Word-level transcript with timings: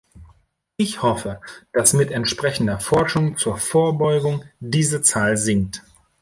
Ich 0.77 1.03
hoffe, 1.03 1.39
dass 1.73 1.93
mit 1.93 2.09
entsprechender 2.09 2.79
Forschung 2.79 3.37
zur 3.37 3.57
Vorbeugung 3.59 4.43
diese 4.59 5.03
Zahl 5.03 5.37
sinkt. 5.37 5.83